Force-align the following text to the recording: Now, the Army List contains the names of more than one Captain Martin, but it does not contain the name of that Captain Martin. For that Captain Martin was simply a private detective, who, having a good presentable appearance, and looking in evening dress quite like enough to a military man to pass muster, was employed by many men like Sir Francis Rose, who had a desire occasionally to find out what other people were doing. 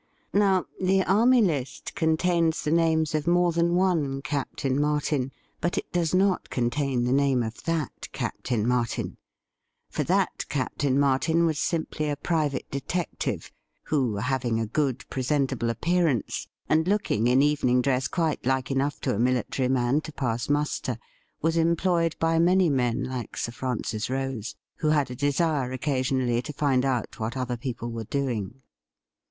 Now, 0.33 0.65
the 0.81 1.03
Army 1.03 1.43
List 1.43 1.93
contains 1.93 2.63
the 2.63 2.71
names 2.71 3.13
of 3.13 3.27
more 3.27 3.51
than 3.51 3.75
one 3.75 4.23
Captain 4.23 4.81
Martin, 4.81 5.31
but 5.59 5.77
it 5.77 5.91
does 5.91 6.15
not 6.15 6.49
contain 6.49 7.03
the 7.03 7.13
name 7.13 7.43
of 7.43 7.61
that 7.65 8.07
Captain 8.11 8.67
Martin. 8.67 9.17
For 9.91 10.03
that 10.05 10.45
Captain 10.49 10.99
Martin 10.99 11.45
was 11.45 11.59
simply 11.59 12.09
a 12.09 12.15
private 12.15 12.65
detective, 12.71 13.51
who, 13.83 14.15
having 14.17 14.59
a 14.59 14.65
good 14.65 15.07
presentable 15.11 15.69
appearance, 15.69 16.47
and 16.67 16.87
looking 16.87 17.27
in 17.27 17.43
evening 17.43 17.79
dress 17.79 18.07
quite 18.07 18.43
like 18.43 18.71
enough 18.71 18.99
to 19.01 19.13
a 19.13 19.19
military 19.19 19.69
man 19.69 20.01
to 20.01 20.11
pass 20.11 20.49
muster, 20.49 20.97
was 21.43 21.57
employed 21.57 22.15
by 22.17 22.39
many 22.39 22.71
men 22.71 23.03
like 23.03 23.37
Sir 23.37 23.51
Francis 23.51 24.09
Rose, 24.09 24.55
who 24.77 24.87
had 24.89 25.11
a 25.11 25.15
desire 25.15 25.71
occasionally 25.71 26.41
to 26.41 26.53
find 26.53 26.85
out 26.85 27.19
what 27.19 27.37
other 27.37 27.55
people 27.55 27.91
were 27.91 28.03
doing. 28.05 28.63